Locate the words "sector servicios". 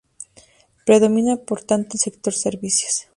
1.99-3.03